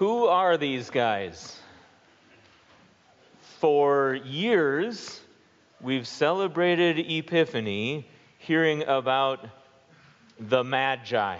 [0.00, 1.60] Who are these guys?
[3.58, 5.20] For years,
[5.78, 8.06] we've celebrated Epiphany
[8.38, 9.46] hearing about
[10.38, 11.36] the Magi.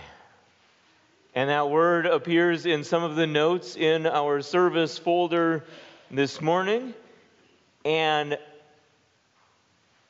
[1.35, 5.65] And that word appears in some of the notes in our service folder
[6.11, 6.93] this morning.
[7.87, 8.37] And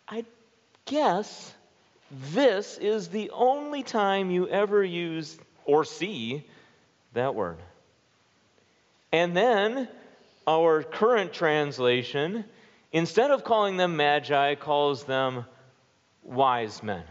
[0.09, 0.25] I
[0.87, 1.55] guess
[2.32, 6.45] this is the only time you ever use or see
[7.12, 7.59] that word.
[9.13, 9.89] And then
[10.46, 12.45] our current translation,
[12.93, 15.45] instead of calling them magi, calls them
[16.23, 17.05] wise men.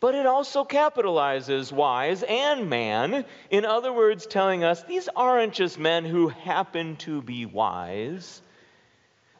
[0.00, 5.78] But it also capitalizes wise and man, in other words, telling us these aren't just
[5.78, 8.42] men who happen to be wise.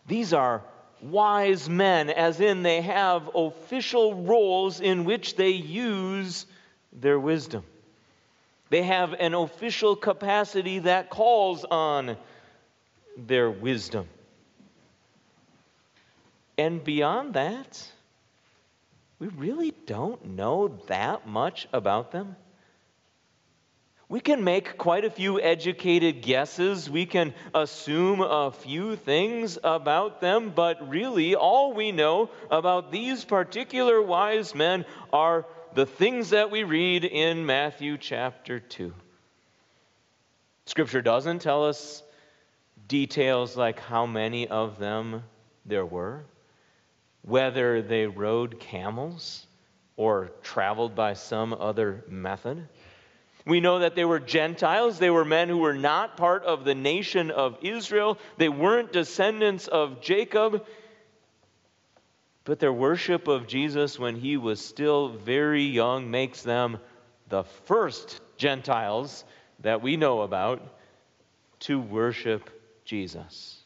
[0.06, 0.62] These are
[1.00, 6.46] wise men, as in they have official roles in which they use
[6.92, 7.64] their wisdom.
[8.72, 12.16] They have an official capacity that calls on
[13.18, 14.08] their wisdom.
[16.56, 17.86] And beyond that,
[19.18, 22.34] we really don't know that much about them.
[24.08, 26.88] We can make quite a few educated guesses.
[26.88, 33.22] We can assume a few things about them, but really, all we know about these
[33.22, 38.92] particular wise men are the things that we read in Matthew chapter 2.
[40.66, 42.02] Scripture doesn't tell us
[42.88, 45.22] details like how many of them
[45.64, 46.24] there were,
[47.22, 49.46] whether they rode camels
[49.96, 52.68] or traveled by some other method.
[53.46, 54.98] We know that they were Gentiles.
[54.98, 58.18] They were men who were not part of the nation of Israel.
[58.36, 60.66] They weren't descendants of Jacob.
[62.44, 66.78] But their worship of Jesus when he was still very young makes them
[67.28, 69.24] the first Gentiles
[69.60, 70.60] that we know about
[71.60, 72.50] to worship
[72.84, 73.62] Jesus.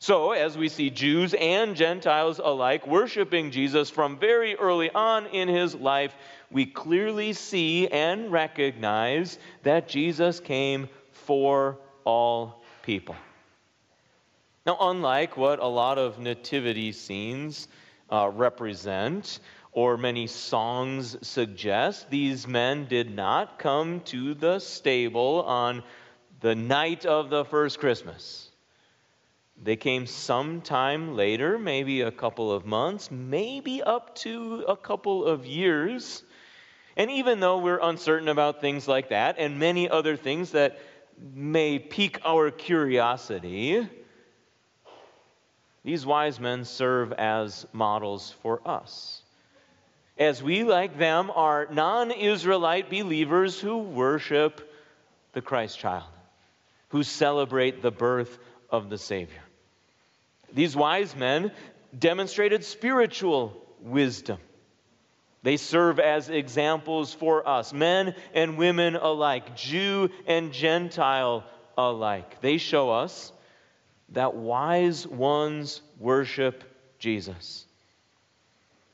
[0.00, 5.48] So, as we see Jews and Gentiles alike worshiping Jesus from very early on in
[5.48, 6.14] his life,
[6.52, 13.16] we clearly see and recognize that Jesus came for all people.
[14.68, 17.68] Now, unlike what a lot of nativity scenes
[18.10, 19.40] uh, represent,
[19.72, 25.82] or many songs suggest, these men did not come to the stable on
[26.40, 28.50] the night of the first Christmas.
[29.56, 35.46] They came sometime later, maybe a couple of months, maybe up to a couple of
[35.46, 36.24] years.
[36.94, 40.78] And even though we're uncertain about things like that and many other things that
[41.18, 43.88] may pique our curiosity,
[45.84, 49.22] these wise men serve as models for us.
[50.18, 54.72] As we, like them, are non Israelite believers who worship
[55.32, 56.10] the Christ child,
[56.88, 58.38] who celebrate the birth
[58.70, 59.42] of the Savior.
[60.52, 61.52] These wise men
[61.96, 64.38] demonstrated spiritual wisdom.
[65.42, 71.44] They serve as examples for us, men and women alike, Jew and Gentile
[71.76, 72.40] alike.
[72.40, 73.32] They show us
[74.10, 76.64] that wise ones worship
[76.98, 77.64] Jesus.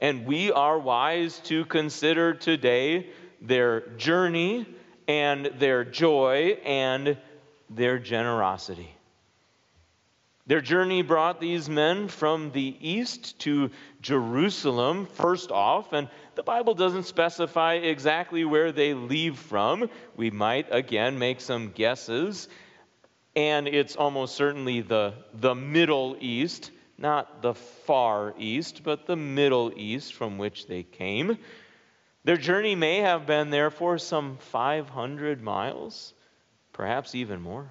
[0.00, 3.08] And we are wise to consider today
[3.40, 4.66] their journey
[5.06, 7.16] and their joy and
[7.70, 8.90] their generosity.
[10.46, 13.70] Their journey brought these men from the east to
[14.02, 19.88] Jerusalem, first off, and the Bible doesn't specify exactly where they leave from.
[20.16, 22.48] We might, again, make some guesses
[23.36, 29.72] and it's almost certainly the, the Middle East, not the Far East, but the Middle
[29.76, 31.38] East from which they came.
[32.24, 36.14] Their journey may have been, therefore, some 500 miles,
[36.72, 37.70] perhaps even more.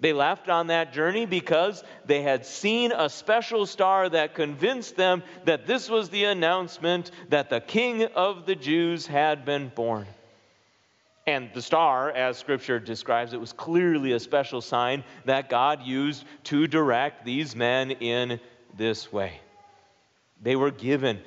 [0.00, 5.22] They left on that journey because they had seen a special star that convinced them
[5.44, 10.06] that this was the announcement that the King of the Jews had been born.
[11.30, 16.24] And the star, as scripture describes it, was clearly a special sign that God used
[16.44, 18.40] to direct these men in
[18.76, 19.40] this way.
[20.42, 21.20] They were given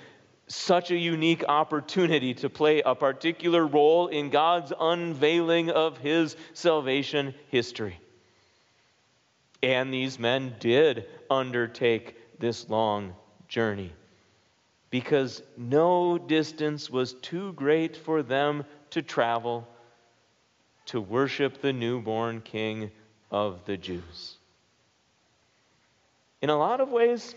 [0.47, 7.33] such a unique opportunity to play a particular role in God's unveiling of his salvation
[7.47, 7.97] history.
[9.61, 13.15] And these men did undertake this long
[13.47, 13.93] journey
[14.89, 19.65] because no distance was too great for them to travel
[20.87, 22.91] to worship the newborn King
[23.31, 24.37] of the Jews.
[26.41, 27.35] In a lot of ways,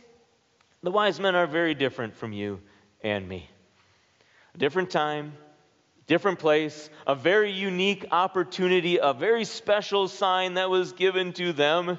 [0.82, 2.60] the wise men are very different from you
[3.02, 3.48] and me.
[4.54, 5.32] A different time,
[6.06, 11.98] different place, a very unique opportunity, a very special sign that was given to them.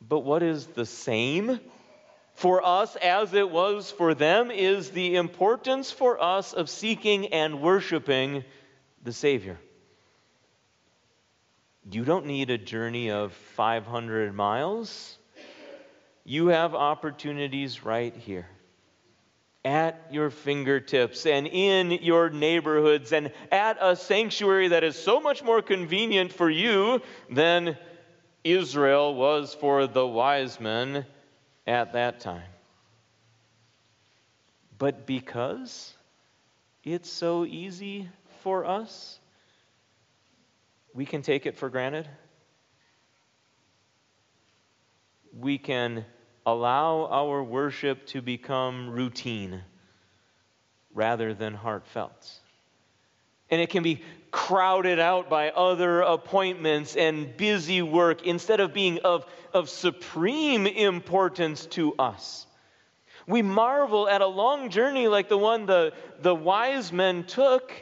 [0.00, 1.60] But what is the same
[2.34, 7.60] for us as it was for them is the importance for us of seeking and
[7.60, 8.44] worshiping
[9.02, 9.58] the Savior.
[11.90, 15.18] You don't need a journey of 500 miles.
[16.24, 18.46] You have opportunities right here
[19.64, 25.42] at your fingertips and in your neighborhoods and at a sanctuary that is so much
[25.42, 27.00] more convenient for you
[27.30, 27.76] than
[28.42, 31.06] Israel was for the wise men
[31.66, 32.42] at that time.
[34.78, 35.94] But because
[36.82, 38.08] it's so easy
[38.42, 39.18] for us,
[40.94, 42.08] we can take it for granted.
[45.38, 46.04] We can
[46.44, 49.62] allow our worship to become routine
[50.92, 52.30] rather than heartfelt.
[53.50, 58.98] And it can be crowded out by other appointments and busy work instead of being
[59.00, 62.46] of, of supreme importance to us.
[63.26, 67.72] We marvel at a long journey like the one the, the wise men took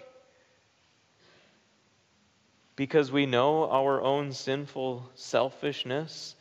[2.80, 6.34] because we know our own sinful selfishness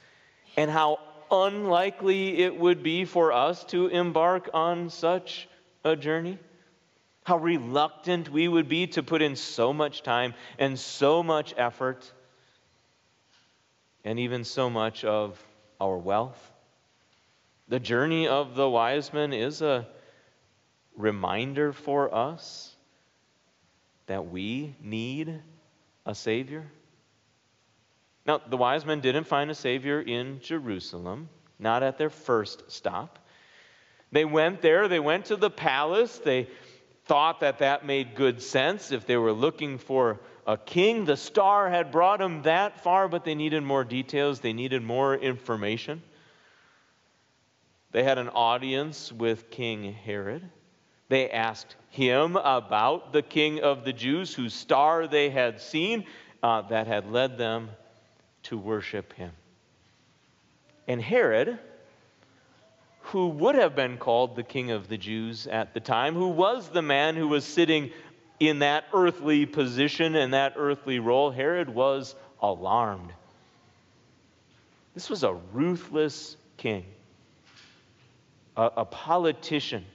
[0.56, 0.98] and how
[1.30, 5.50] unlikely it would be for us to embark on such
[5.84, 6.40] a journey?
[7.26, 12.10] How reluctant we would be to put in so much time and so much effort
[14.06, 15.46] and even so much of
[15.82, 16.54] our wealth?
[17.68, 19.86] The journey of the wise men is a
[20.96, 22.74] reminder for us
[24.06, 25.42] that we need
[26.10, 26.66] a Savior.
[28.26, 31.30] Now, the wise men didn't find a Savior in Jerusalem,
[31.60, 33.20] not at their first stop.
[34.12, 36.48] They went there, they went to the palace, they
[37.06, 41.06] thought that that made good sense if they were looking for a king.
[41.06, 45.16] The star had brought them that far, but they needed more details, they needed more
[45.16, 46.02] information.
[47.92, 50.50] They had an audience with King Herod.
[51.10, 56.06] They asked him about the king of the Jews, whose star they had seen
[56.42, 57.72] uh, that had led them
[58.44, 59.32] to worship him.
[60.88, 61.58] And Herod,
[63.02, 66.70] who would have been called the king of the Jews at the time, who was
[66.70, 67.92] the man who was sitting
[68.40, 73.12] in that earthly position and that earthly role, Herod was alarmed.
[74.94, 76.86] This was a ruthless king,
[78.56, 79.86] a, a politician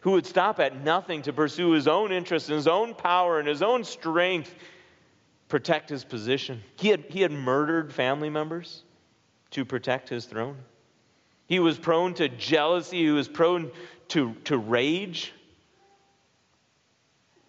[0.00, 3.48] who would stop at nothing to pursue his own interests and his own power and
[3.48, 4.54] his own strength
[5.48, 6.62] protect his position.
[6.76, 8.84] He had, he had murdered family members
[9.50, 10.56] to protect his throne.
[11.46, 13.70] He was prone to jealousy, he was prone
[14.08, 15.32] to, to rage.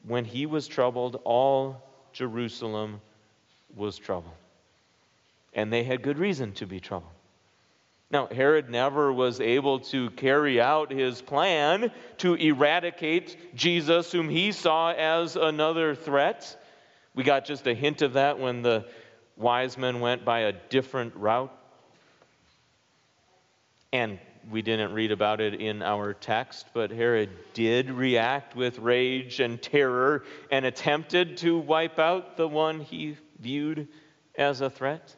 [0.08, 3.02] When he was troubled, all Jerusalem
[3.76, 4.34] was troubled.
[5.54, 7.12] And they had good reason to be troubled.
[8.12, 14.52] Now, Herod never was able to carry out his plan to eradicate Jesus, whom he
[14.52, 16.60] saw as another threat.
[17.14, 18.88] We got just a hint of that when the
[19.38, 21.56] wise men went by a different route.
[23.94, 24.18] And
[24.50, 29.62] we didn't read about it in our text, but Herod did react with rage and
[29.62, 33.88] terror and attempted to wipe out the one he viewed
[34.36, 35.16] as a threat.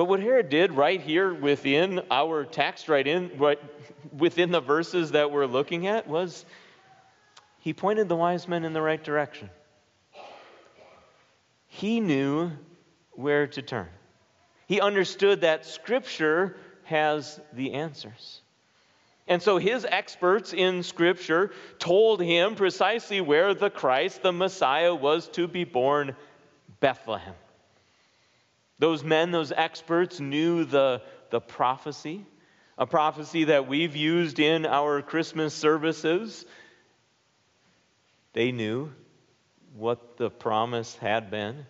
[0.00, 3.58] But what Herod did right here within our text, right in right
[4.16, 6.46] within the verses that we're looking at, was
[7.58, 9.50] he pointed the wise men in the right direction.
[11.66, 12.50] He knew
[13.10, 13.90] where to turn.
[14.66, 18.40] He understood that Scripture has the answers.
[19.28, 25.28] And so his experts in Scripture told him precisely where the Christ, the Messiah, was
[25.32, 26.16] to be born
[26.80, 27.34] Bethlehem.
[28.80, 32.24] Those men, those experts, knew the, the prophecy,
[32.78, 36.46] a prophecy that we've used in our Christmas services.
[38.32, 38.90] They knew
[39.76, 41.66] what the promise had been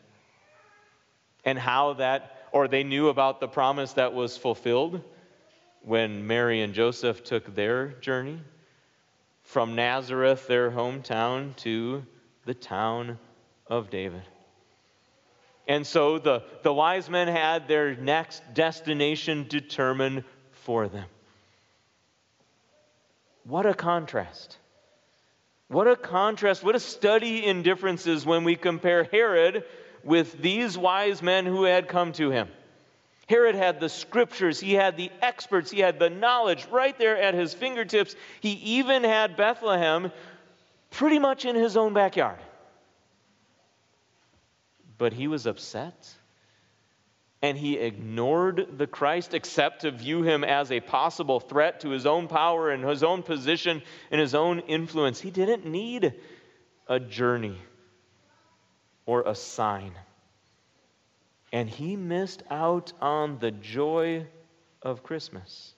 [1.44, 5.02] and how that, or they knew about the promise that was fulfilled
[5.82, 8.40] when Mary and Joseph took their journey
[9.42, 12.06] from Nazareth, their hometown, to
[12.44, 13.18] the town
[13.66, 14.22] of David.
[15.68, 21.06] And so the, the wise men had their next destination determined for them.
[23.44, 24.58] What a contrast.
[25.68, 29.64] What a contrast, what a study in differences when we compare Herod
[30.02, 32.48] with these wise men who had come to him.
[33.28, 37.34] Herod had the scriptures, he had the experts, he had the knowledge right there at
[37.34, 38.16] his fingertips.
[38.40, 40.10] He even had Bethlehem,
[40.90, 42.40] pretty much in his own backyard.
[45.00, 46.14] But he was upset
[47.40, 52.04] and he ignored the Christ except to view him as a possible threat to his
[52.04, 53.80] own power and his own position
[54.10, 55.18] and his own influence.
[55.18, 56.12] He didn't need
[56.86, 57.56] a journey
[59.06, 59.92] or a sign.
[61.50, 64.26] And he missed out on the joy
[64.82, 65.72] of Christmas.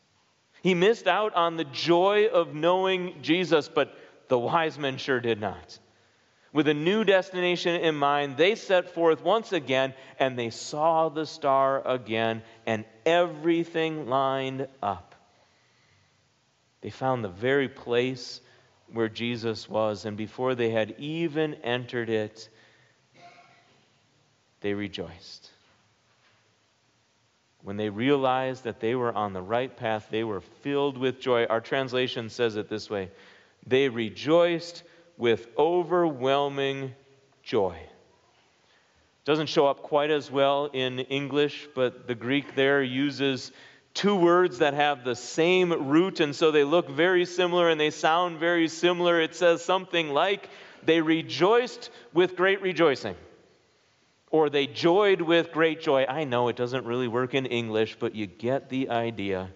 [0.64, 5.40] He missed out on the joy of knowing Jesus, but the wise men sure did
[5.40, 5.78] not.
[6.52, 11.24] With a new destination in mind, they set forth once again and they saw the
[11.24, 15.14] star again, and everything lined up.
[16.82, 18.40] They found the very place
[18.92, 22.48] where Jesus was, and before they had even entered it,
[24.60, 25.50] they rejoiced.
[27.62, 31.46] When they realized that they were on the right path, they were filled with joy.
[31.46, 33.10] Our translation says it this way
[33.66, 34.82] They rejoiced
[35.22, 36.92] with overwhelming
[37.44, 37.78] joy.
[39.24, 43.52] Doesn't show up quite as well in English, but the Greek there uses
[43.94, 47.90] two words that have the same root, and so they look very similar and they
[47.90, 49.20] sound very similar.
[49.20, 50.50] It says something like,
[50.82, 53.14] They rejoiced with great rejoicing
[54.32, 56.04] or they joyed with great joy.
[56.08, 59.50] I know it doesn't really work in English, but you get the idea.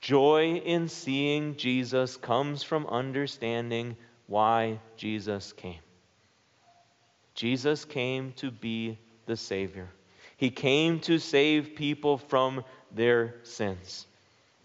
[0.00, 5.80] Joy in seeing Jesus comes from understanding why Jesus came.
[7.34, 9.88] Jesus came to be the Savior.
[10.36, 14.06] He came to save people from their sins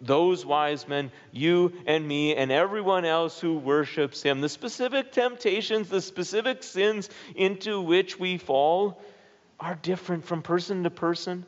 [0.03, 4.41] those wise men, you and me, and everyone else who worships him.
[4.41, 9.01] The specific temptations, the specific sins into which we fall
[9.59, 11.45] are different from person to person,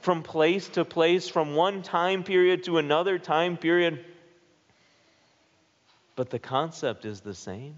[0.00, 4.04] from place to place, from one time period to another time period.
[6.16, 7.74] But the concept is the same.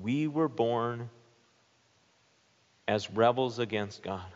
[0.00, 1.10] We were born
[2.88, 4.26] as rebels against God.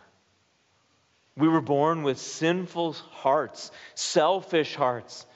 [1.36, 5.26] We were born with sinful hearts, selfish hearts,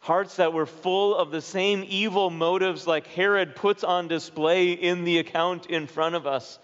[0.00, 5.04] hearts that were full of the same evil motives like Herod puts on display in
[5.04, 6.58] the account in front of us.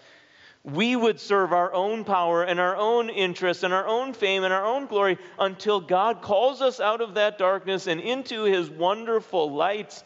[0.73, 4.53] We would serve our own power and our own interests and our own fame and
[4.53, 9.51] our own glory until God calls us out of that darkness and into his wonderful
[9.51, 10.03] light.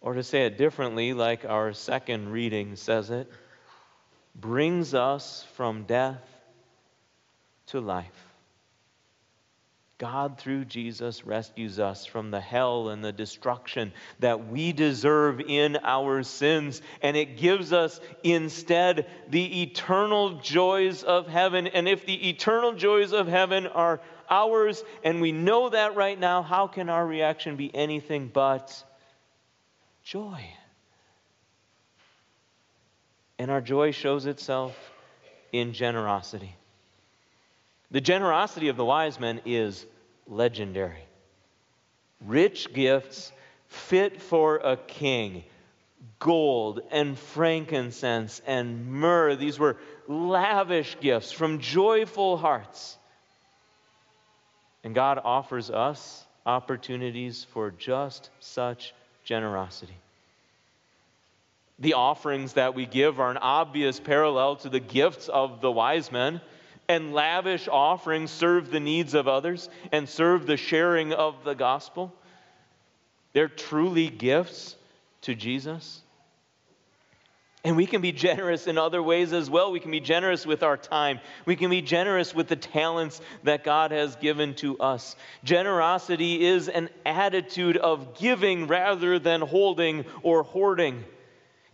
[0.00, 3.30] Or to say it differently, like our second reading says it
[4.34, 6.22] brings us from death
[7.66, 8.25] to life.
[9.98, 15.78] God, through Jesus, rescues us from the hell and the destruction that we deserve in
[15.82, 21.66] our sins, and it gives us instead the eternal joys of heaven.
[21.66, 26.42] And if the eternal joys of heaven are ours, and we know that right now,
[26.42, 28.84] how can our reaction be anything but
[30.02, 30.44] joy?
[33.38, 34.76] And our joy shows itself
[35.52, 36.54] in generosity.
[37.90, 39.86] The generosity of the wise men is
[40.26, 41.04] legendary.
[42.24, 43.32] Rich gifts
[43.68, 45.44] fit for a king
[46.18, 49.36] gold and frankincense and myrrh.
[49.36, 49.76] These were
[50.08, 52.96] lavish gifts from joyful hearts.
[54.84, 59.96] And God offers us opportunities for just such generosity.
[61.78, 66.10] The offerings that we give are an obvious parallel to the gifts of the wise
[66.10, 66.40] men.
[66.88, 72.12] And lavish offerings serve the needs of others and serve the sharing of the gospel.
[73.32, 74.76] They're truly gifts
[75.22, 76.00] to Jesus.
[77.66, 79.72] And we can be generous in other ways as well.
[79.72, 81.18] We can be generous with our time.
[81.46, 85.16] We can be generous with the talents that God has given to us.
[85.42, 91.04] Generosity is an attitude of giving rather than holding or hoarding.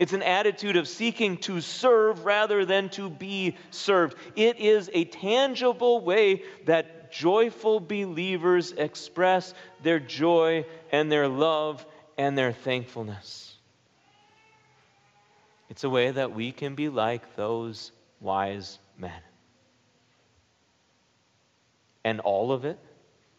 [0.03, 4.17] It's an attitude of seeking to serve rather than to be served.
[4.35, 9.55] It is a tangible way that joyful believers express
[9.85, 11.87] their joy and their love
[12.19, 13.55] and their thankfulness.
[15.71, 19.23] It's a way that we can be like those wise men.
[22.03, 22.81] And all of it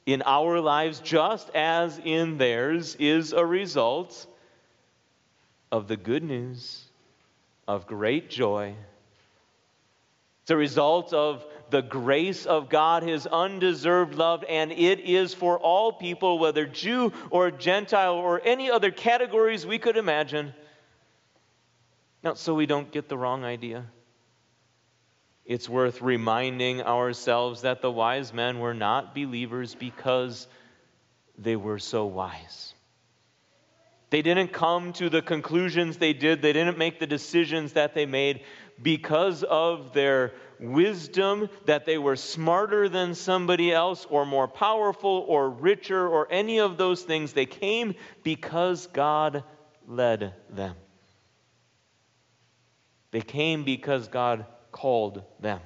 [0.06, 4.28] in our lives, just as in theirs, is a result
[5.74, 6.86] of the good news
[7.68, 8.76] of great joy.
[10.44, 15.58] It's a result of the grace of God, His undeserved love, and it is for
[15.58, 20.54] all people, whether Jew or Gentile or any other categories we could imagine.
[22.24, 23.88] Now, so we don't get the wrong idea,
[25.44, 30.48] it's worth reminding ourselves that the wise men were not believers because
[31.36, 32.76] they were so wise.
[34.14, 38.06] They didn't come to the conclusions they did, they didn't make the decisions that they
[38.06, 38.42] made
[38.80, 45.50] because of their wisdom, that they were smarter than somebody else, or more powerful, or
[45.50, 47.34] richer, or any of those things.
[47.34, 49.44] They came because God
[49.88, 50.76] led them.
[53.10, 55.60] They came because God called them.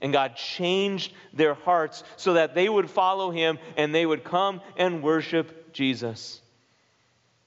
[0.00, 4.60] And God changed their hearts so that they would follow Him and they would come
[4.76, 6.40] and worship Jesus.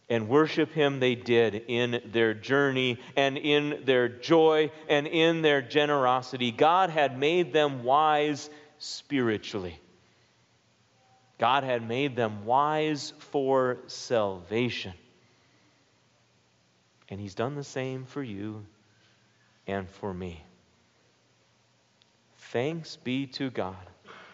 [0.10, 5.62] And worship Him they did in their journey and in their joy and in their
[5.62, 6.52] generosity.
[6.52, 8.50] God had made them wise
[8.80, 9.80] spiritually.
[11.38, 14.94] God had made them wise for salvation.
[17.10, 18.66] And He's done the same for you
[19.68, 20.44] and for me.
[22.52, 23.76] Thanks be to God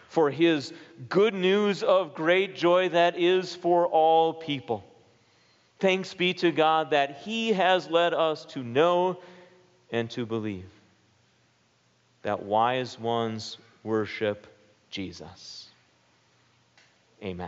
[0.08, 0.72] for His
[1.08, 4.84] good news of great joy that is for all people.
[5.78, 9.18] Thanks be to God that He has led us to know
[9.90, 10.70] and to believe
[12.22, 14.46] that wise ones worship
[14.90, 15.68] Jesus.
[17.22, 17.44] Amen.